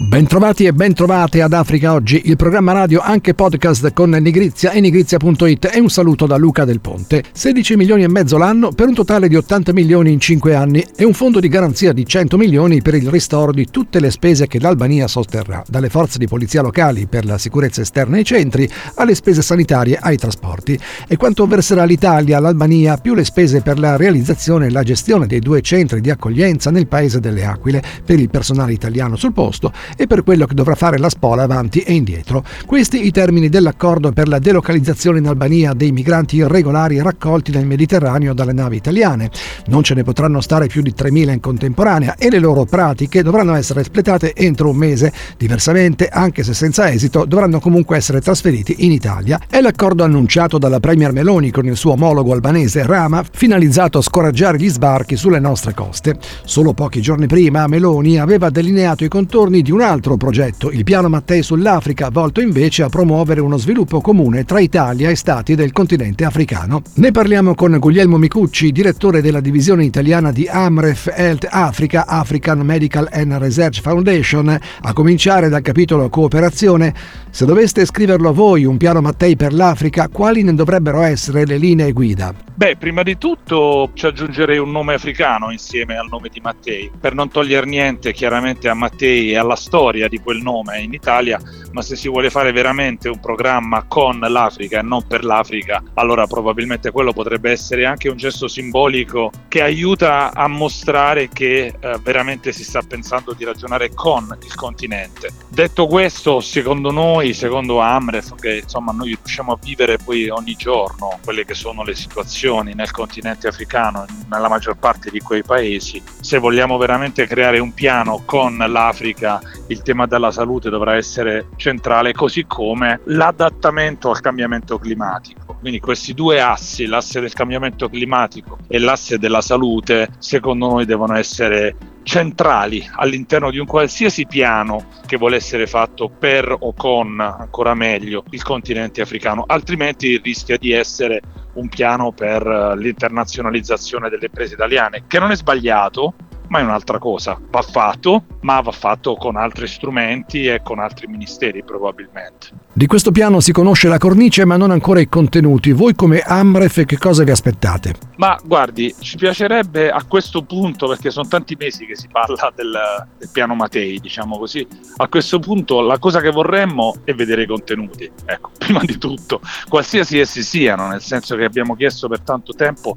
[0.00, 5.70] Bentrovati e bentrovate ad Africa Oggi, il programma radio anche podcast con Nigrizia e nigrizia.it
[5.74, 7.24] e un saluto da Luca Del Ponte.
[7.32, 11.04] 16 milioni e mezzo l'anno per un totale di 80 milioni in 5 anni e
[11.04, 14.60] un fondo di garanzia di 100 milioni per il ristoro di tutte le spese che
[14.60, 19.42] l'Albania sosterrà, dalle forze di polizia locali per la sicurezza esterna ai centri alle spese
[19.42, 20.78] sanitarie ai trasporti.
[21.08, 25.40] E quanto verserà l'Italia all'Albania più le spese per la realizzazione e la gestione dei
[25.40, 30.06] due centri di accoglienza nel paese delle Aquile per il personale italiano sul posto e
[30.06, 32.44] per quello che dovrà fare la spola avanti e indietro.
[32.66, 38.34] Questi i termini dell'accordo per la delocalizzazione in Albania dei migranti irregolari raccolti nel Mediterraneo
[38.34, 39.30] dalle navi italiane.
[39.66, 43.54] Non ce ne potranno stare più di 3.000 in contemporanea e le loro pratiche dovranno
[43.54, 45.12] essere espletate entro un mese.
[45.36, 49.40] Diversamente, anche se senza esito, dovranno comunque essere trasferiti in Italia.
[49.48, 54.58] È l'accordo annunciato dalla Premier Meloni con il suo omologo albanese Rama, finalizzato a scoraggiare
[54.58, 56.18] gli sbarchi sulle nostre coste.
[56.44, 61.08] Solo pochi giorni prima Meloni aveva delineato i contorni di un altro progetto, il Piano
[61.08, 66.24] Mattei sull'Africa, volto invece a promuovere uno sviluppo comune tra Italia e Stati del continente
[66.24, 66.82] africano.
[66.94, 73.08] Ne parliamo con Guglielmo Micucci, direttore della divisione italiana di Amref Health Africa, African Medical
[73.10, 76.94] and Research Foundation, a cominciare dal capitolo cooperazione.
[77.38, 81.92] Se doveste scriverlo voi un piano Mattei per l'Africa, quali ne dovrebbero essere le linee
[81.92, 82.34] guida?
[82.58, 87.14] Beh, prima di tutto ci aggiungerei un nome africano insieme al nome di Mattei, per
[87.14, 91.82] non togliere niente chiaramente a Mattei e alla storia di quel nome in Italia, ma
[91.82, 96.90] se si vuole fare veramente un programma con l'Africa e non per l'Africa, allora probabilmente
[96.90, 102.64] quello potrebbe essere anche un gesto simbolico che aiuta a mostrare che eh, veramente si
[102.64, 105.30] sta pensando di ragionare con il continente.
[105.48, 111.18] Detto questo, secondo noi, secondo Amref, che insomma noi riusciamo a vivere poi ogni giorno
[111.24, 116.38] quelle che sono le situazioni nel continente africano, nella maggior parte di quei paesi, se
[116.38, 122.44] vogliamo veramente creare un piano con l'Africa, il tema della salute dovrà essere centrale, così
[122.46, 125.56] come l'adattamento al cambiamento climatico.
[125.60, 131.16] Quindi questi due assi, l'asse del cambiamento climatico e l'asse della salute, secondo noi devono
[131.16, 131.74] essere
[132.08, 138.24] centrali all'interno di un qualsiasi piano che vuole essere fatto per o con, ancora meglio,
[138.30, 141.20] il continente africano, altrimenti rischia di essere
[141.52, 142.46] un piano per
[142.78, 146.14] l'internazionalizzazione delle imprese italiane, che non è sbagliato,
[146.48, 147.38] ma è un'altra cosa.
[147.50, 152.66] Va fatto, ma va fatto con altri strumenti e con altri ministeri probabilmente.
[152.72, 155.72] Di questo piano si conosce la cornice ma non ancora i contenuti.
[155.72, 157.94] Voi come Amref che cosa vi aspettate?
[158.16, 162.72] Ma guardi, ci piacerebbe a questo punto, perché sono tanti mesi che si parla del,
[163.18, 164.66] del piano Matei, diciamo così,
[164.96, 168.10] a questo punto la cosa che vorremmo è vedere i contenuti.
[168.24, 172.96] Ecco, prima di tutto, qualsiasi essi siano, nel senso che abbiamo chiesto per tanto tempo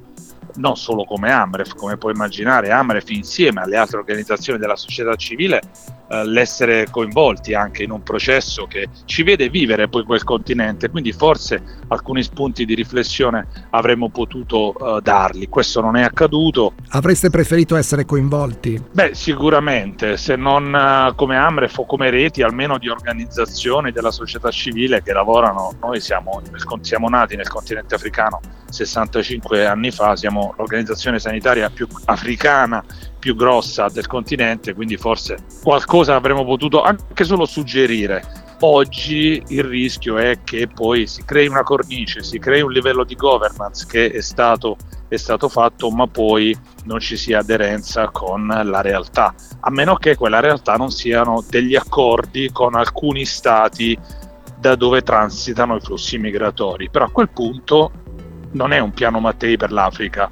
[0.55, 5.61] non solo come Amref, come puoi immaginare, Amref insieme alle altre organizzazioni della società civile,
[6.11, 11.13] eh, l'essere coinvolti anche in un processo che ci vede vivere poi quel continente, quindi
[11.13, 16.73] forse alcuni spunti di riflessione avremmo potuto eh, darli, questo non è accaduto.
[16.89, 18.83] Avreste preferito essere coinvolti?
[18.91, 24.51] Beh, sicuramente, se non eh, come Amref o come reti, almeno di organizzazioni della società
[24.51, 26.41] civile che lavorano, noi siamo,
[26.81, 32.83] siamo nati nel continente africano 65 anni fa, siamo l'organizzazione sanitaria più africana,
[33.21, 38.49] più grossa del continente, quindi forse qualcosa avremmo potuto anche solo suggerire.
[38.61, 43.15] Oggi il rischio è che poi si crei una cornice, si crei un livello di
[43.15, 44.75] governance che è stato,
[45.07, 46.55] è stato fatto, ma poi
[46.85, 51.75] non ci sia aderenza con la realtà, a meno che quella realtà non siano degli
[51.75, 53.97] accordi con alcuni stati
[54.57, 56.89] da dove transitano i flussi migratori.
[56.89, 57.91] Però a quel punto
[58.53, 60.29] non è un piano Mattei per l'Africa,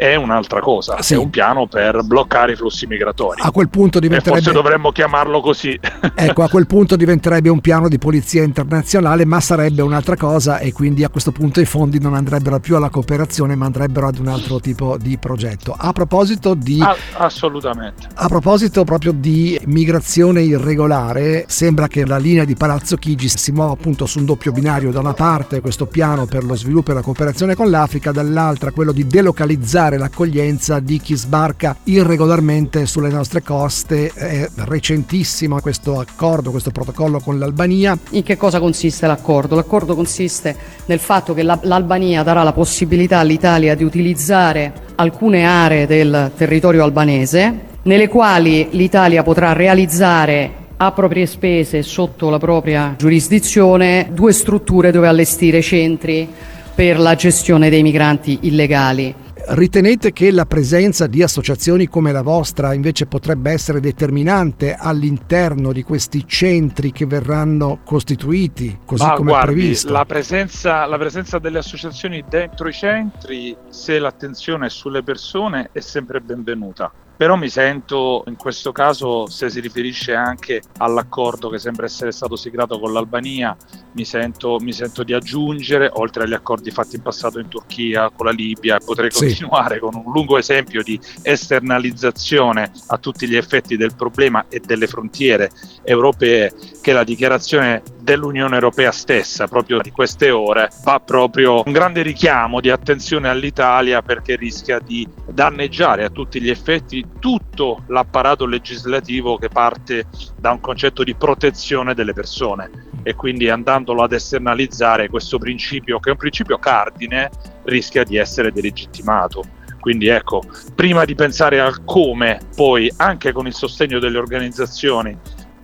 [0.00, 1.12] è un'altra cosa, sì.
[1.12, 3.42] è un piano per bloccare i flussi migratori.
[3.42, 4.38] A quel punto diventerebbe...
[4.38, 5.78] E forse dovremmo chiamarlo così.
[6.14, 10.72] ecco, a quel punto diventerebbe un piano di polizia internazionale, ma sarebbe un'altra cosa e
[10.72, 14.28] quindi a questo punto i fondi non andrebbero più alla cooperazione, ma andrebbero ad un
[14.28, 15.74] altro tipo di progetto.
[15.76, 16.80] A proposito di...
[16.80, 18.08] Ah, assolutamente.
[18.14, 23.72] A proposito proprio di migrazione irregolare, sembra che la linea di Palazzo Chigi si muova
[23.72, 27.02] appunto su un doppio binario, da una parte questo piano per lo sviluppo e la
[27.02, 34.10] cooperazione con l'Africa, dall'altra quello di delocalizzare l'accoglienza di chi sbarca irregolarmente sulle nostre coste.
[34.12, 37.98] È recentissimo questo accordo, questo protocollo con l'Albania.
[38.10, 39.54] In che cosa consiste l'accordo?
[39.54, 40.56] L'accordo consiste
[40.86, 47.68] nel fatto che l'Albania darà la possibilità all'Italia di utilizzare alcune aree del territorio albanese
[47.82, 55.08] nelle quali l'Italia potrà realizzare a proprie spese sotto la propria giurisdizione due strutture dove
[55.08, 56.28] allestire centri
[56.74, 59.14] per la gestione dei migranti illegali
[59.50, 65.82] ritenete che la presenza di associazioni come la vostra invece potrebbe essere determinante all'interno di
[65.82, 69.92] questi centri che verranno costituiti così Ma come guardi, previsto?
[69.92, 75.80] La presenza, la presenza delle associazioni dentro i centri, se l'attenzione è sulle persone, è
[75.80, 81.84] sempre benvenuta però mi sento in questo caso, se si riferisce anche all'accordo che sembra
[81.84, 83.54] essere stato siglato con l'Albania,
[83.92, 88.24] mi sento, mi sento di aggiungere, oltre agli accordi fatti in passato in Turchia, con
[88.24, 89.18] la Libia, e potrei sì.
[89.18, 94.86] continuare con un lungo esempio di esternalizzazione a tutti gli effetti del problema e delle
[94.86, 95.50] frontiere
[95.82, 102.02] europee, che la dichiarazione dell'Unione Europea stessa, proprio di queste ore, fa proprio un grande
[102.02, 109.36] richiamo di attenzione all'Italia perché rischia di danneggiare a tutti gli effetti tutto l'apparato legislativo
[109.36, 110.06] che parte
[110.38, 112.70] da un concetto di protezione delle persone
[113.02, 117.30] e quindi andandolo ad esternalizzare questo principio che è un principio cardine
[117.64, 119.44] rischia di essere delegittimato.
[119.80, 120.42] Quindi ecco,
[120.74, 125.16] prima di pensare al come poi anche con il sostegno delle organizzazioni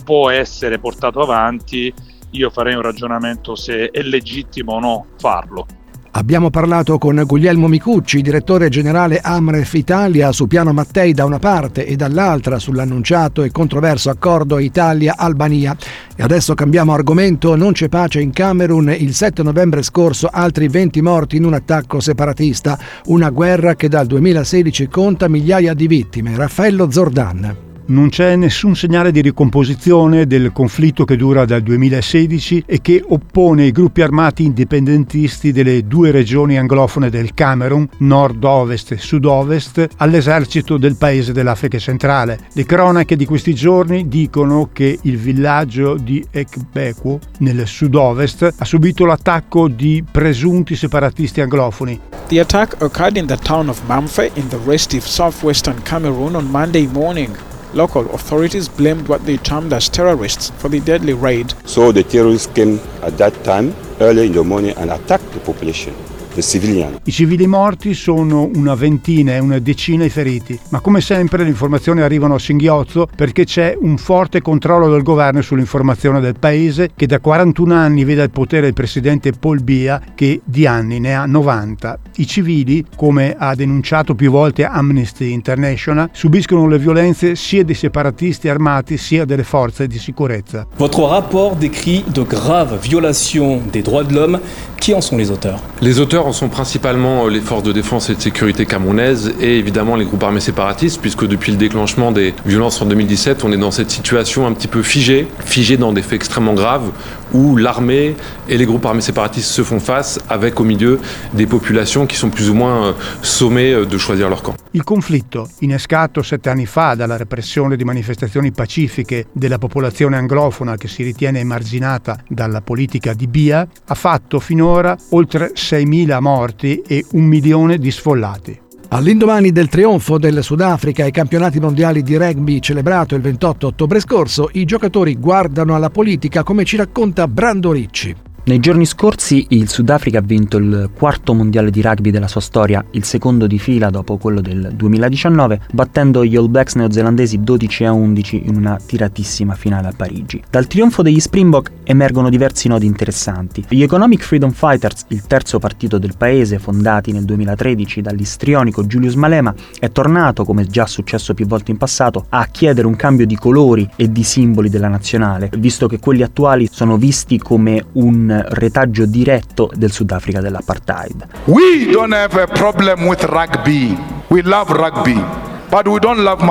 [0.06, 1.92] può essere portato avanti,
[2.30, 5.66] io farei un ragionamento se è legittimo o no farlo.
[6.12, 11.84] Abbiamo parlato con Guglielmo Micucci, direttore generale Amref Italia, su Piano Mattei da una parte
[11.84, 15.76] e dall'altra sull'annunciato e controverso accordo Italia-Albania.
[16.16, 18.94] E adesso cambiamo argomento, non c'è pace in Camerun.
[18.96, 24.06] Il 7 novembre scorso altri 20 morti in un attacco separatista, una guerra che dal
[24.06, 26.34] 2016 conta migliaia di vittime.
[26.34, 32.80] Raffaello Zordan non c'è nessun segnale di ricomposizione del conflitto che dura dal 2016 e
[32.80, 39.86] che oppone i gruppi armati indipendentisti delle due regioni anglofone del Camerun, nord-ovest e sud-ovest,
[39.96, 42.38] all'esercito del paese dell'Africa centrale.
[42.52, 49.04] Le cronache di questi giorni dicono che il villaggio di Ekbeku, nel sud-ovest, ha subito
[49.04, 52.00] l'attacco di presunti separatisti anglofoni.
[52.28, 56.88] The attack occurred in the town of Bamfe in the restive southwestern Cameroon on Monday
[56.92, 57.54] morning.
[57.76, 61.52] Local authorities blamed what they termed as terrorists for the deadly raid.
[61.66, 65.94] So the terrorists came at that time, early in the morning, and attacked the population.
[66.38, 71.48] I civili morti sono una ventina e una decina i feriti, ma come sempre le
[71.48, 77.06] informazioni arrivano a singhiozzo perché c'è un forte controllo del governo sull'informazione del paese che
[77.06, 81.24] da 41 anni vede al potere il presidente Paul Bia che di anni ne ha
[81.24, 81.98] 90.
[82.16, 88.50] I civili, come ha denunciato più volte Amnesty International, subiscono le violenze sia dei separatisti
[88.50, 90.66] armati sia delle forze di sicurezza.
[90.76, 94.40] Votre rapport décrit de graves violations des droits de l'homme.
[94.78, 98.20] Qui en sont les auteurs Les auteurs sont principalement les forces de défense et de
[98.20, 102.86] sécurité camerounaises et évidemment les groupes armés séparatistes, puisque depuis le déclenchement des violences en
[102.86, 106.54] 2017, on est dans cette situation un petit peu figée, figée dans des faits extrêmement
[106.54, 106.90] graves,
[107.32, 108.14] où l'armée
[108.48, 111.00] et les groupes armés séparatistes se font face, avec au milieu
[111.32, 114.54] des populations qui sont plus ou moins sommées de choisir leur camp.
[114.72, 120.88] Il conflitto, innescato sette anni fa dalla repressione di manifestazioni pacifiche della popolazione anglofona che
[120.88, 127.24] si ritiene emarginata dalla politica di Bia, ha fatto finora oltre 6.000 morti e un
[127.24, 128.64] milione di sfollati.
[128.96, 134.48] All'indomani del trionfo del Sudafrica ai campionati mondiali di rugby celebrato il 28 ottobre scorso,
[134.52, 138.25] i giocatori guardano alla politica come ci racconta Brando Ricci.
[138.46, 142.84] Nei giorni scorsi il Sudafrica ha vinto il quarto mondiale di rugby della sua storia,
[142.92, 147.92] il secondo di fila dopo quello del 2019, battendo gli All Blacks neozelandesi 12 a
[147.92, 150.40] 11 in una tiratissima finale a Parigi.
[150.48, 153.64] Dal trionfo degli Springbok emergono diversi nodi interessanti.
[153.68, 159.52] Gli Economic Freedom Fighters, il terzo partito del paese, fondati nel 2013 dall'istrionico Julius Malema,
[159.80, 163.90] è tornato, come già successo più volte in passato, a chiedere un cambio di colori
[163.96, 169.70] e di simboli della nazionale, visto che quelli attuali sono visti come un retaggio diretto
[169.74, 171.26] del Sudafrica dell'apartheid.
[171.44, 173.96] We don't have a problem with rugby.
[174.28, 175.22] We love rugby,
[175.68, 176.42] but we don't love.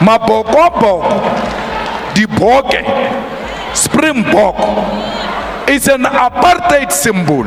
[0.00, 1.02] Mabogobog,
[2.14, 2.84] the Boge,
[3.74, 4.56] Springbok,
[5.68, 7.44] is an apartheid symbol.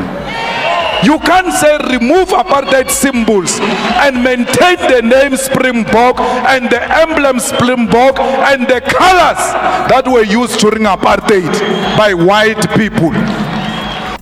[1.03, 8.20] You can't say remove apartheid symbols and maintain the name Springbok and the emblem Springbok
[8.20, 9.41] and the colors
[9.89, 11.51] that were used during apartheid
[11.98, 13.12] by white people.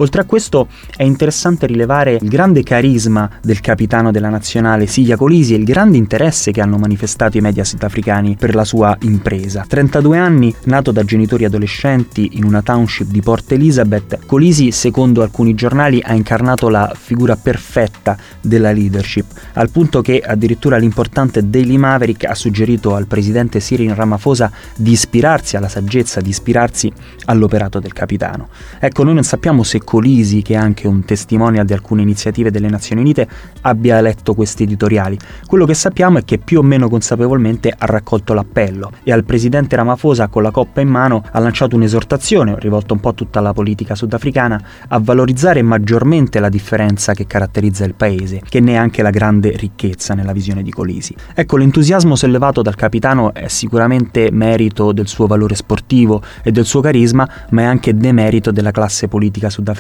[0.02, 5.54] Oltre a questo è interessante rilevare il grande carisma del capitano della nazionale Siglia Colisi
[5.54, 9.66] e il grande interesse che hanno manifestato i media sudafricani per la sua impresa.
[9.68, 15.54] 32 anni, nato da genitori adolescenti in una township di Port Elizabeth, Colisi, secondo alcuni
[15.54, 22.24] giornali, ha incarnato la figura perfetta della leadership, al punto che addirittura l'importante Daily Maverick
[22.24, 26.90] ha suggerito al presidente Cyril Ramaphosa di ispirarsi alla saggezza, di ispirarsi
[27.26, 28.48] all'operato del capitano.
[28.80, 32.70] Ecco, noi non sappiamo se Colisi, che è anche un testimonial di alcune iniziative delle
[32.70, 33.28] Nazioni Unite,
[33.62, 35.18] abbia letto questi editoriali.
[35.48, 39.76] Quello che sappiamo è che più o meno consapevolmente ha raccolto l'appello e al presidente
[39.76, 43.52] Ramaphosa con la coppa in mano ha lanciato un'esortazione, rivolta un po' a tutta la
[43.52, 49.02] politica sudafricana, a valorizzare maggiormente la differenza che caratterizza il paese, che ne è anche
[49.02, 51.16] la grande ricchezza nella visione di Colisi.
[51.34, 56.80] Ecco, l'entusiasmo sollevato dal capitano è sicuramente merito del suo valore sportivo e del suo
[56.82, 59.78] carisma, ma è anche demerito della classe politica sudafricana,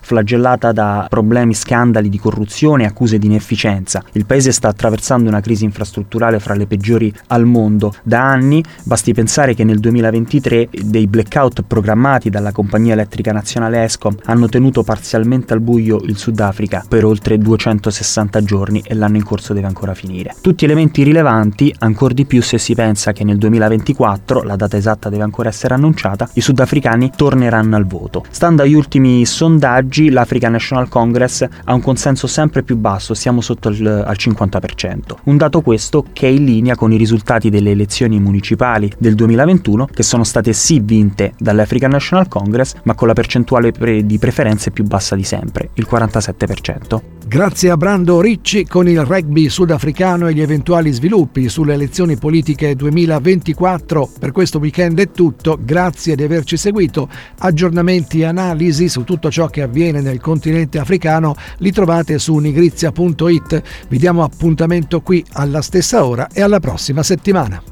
[0.00, 4.02] flagellata da problemi, scandali di corruzione e accuse di inefficienza.
[4.12, 9.12] Il paese sta attraversando una crisi infrastrutturale fra le peggiori al mondo da anni, basti
[9.12, 15.52] pensare che nel 2023 dei blackout programmati dalla compagnia elettrica nazionale Escom hanno tenuto parzialmente
[15.52, 20.34] al buio il Sudafrica per oltre 260 giorni e l'anno in corso deve ancora finire.
[20.40, 25.08] Tutti elementi rilevanti, ancor di più se si pensa che nel 2024, la data esatta
[25.08, 28.24] deve ancora essere annunciata, i sudafricani torneranno al voto.
[28.30, 33.68] Stando agli ultimi sondaggi, l'African National Congress ha un consenso sempre più basso, siamo sotto
[33.70, 34.98] il, al 50%.
[35.24, 39.86] Un dato questo che è in linea con i risultati delle elezioni municipali del 2021,
[39.86, 44.70] che sono state sì vinte dall'African National Congress, ma con la percentuale pre- di preferenze
[44.70, 47.00] più bassa di sempre, il 47%.
[47.32, 52.76] Grazie a Brando Ricci con il rugby sudafricano e gli eventuali sviluppi sulle elezioni politiche
[52.76, 54.10] 2024.
[54.20, 57.08] Per questo weekend è tutto, grazie di averci seguito.
[57.38, 63.62] Aggiornamenti e analisi su tutto ciò che avviene nel continente africano li trovate su nigrizia.it.
[63.88, 67.62] Vi diamo appuntamento qui alla stessa ora e alla prossima settimana.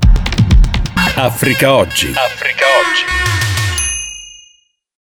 [1.17, 2.07] Africa Oggi.
[2.14, 3.50] Africa Oggi.